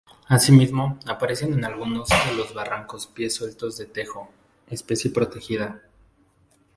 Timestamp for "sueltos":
3.35-3.77